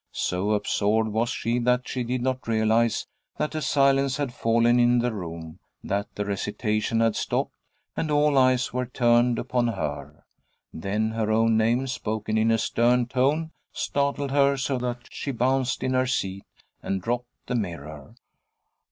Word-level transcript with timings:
So 0.13 0.53
absorbed 0.53 1.11
was 1.11 1.29
she 1.29 1.59
that 1.59 1.87
she 1.87 2.03
did 2.03 2.23
not 2.23 2.47
realize 2.47 3.05
that 3.37 3.53
a 3.53 3.61
silence 3.61 4.17
had 4.17 4.33
fallen 4.33 4.79
in 4.79 4.97
the 4.97 5.13
room, 5.13 5.59
that 5.83 6.15
the 6.15 6.25
recitation 6.25 7.01
had 7.01 7.15
stopped 7.15 7.51
and 7.95 8.09
all 8.09 8.35
eyes 8.35 8.73
were 8.73 8.87
turned 8.87 9.37
upon 9.37 9.67
her. 9.67 10.25
Then 10.73 11.11
her 11.11 11.31
own 11.31 11.55
name, 11.55 11.85
spoken 11.85 12.35
in 12.35 12.49
a 12.49 12.57
stern 12.57 13.05
tone, 13.05 13.51
startled 13.73 14.31
her 14.31 14.57
so 14.57 14.79
that 14.79 15.07
she 15.11 15.29
bounced 15.29 15.83
in 15.83 15.93
her 15.93 16.07
seat 16.07 16.45
and 16.81 16.99
dropped 16.99 17.29
the 17.45 17.53
mirror. 17.53 18.15